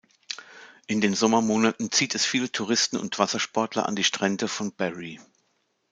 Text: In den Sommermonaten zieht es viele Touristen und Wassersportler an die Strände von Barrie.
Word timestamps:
In 0.87 0.99
den 0.99 1.13
Sommermonaten 1.13 1.91
zieht 1.91 2.15
es 2.15 2.25
viele 2.25 2.51
Touristen 2.51 2.97
und 2.97 3.19
Wassersportler 3.19 3.85
an 3.87 3.95
die 3.95 4.03
Strände 4.03 4.47
von 4.47 4.71
Barrie. 4.73 5.19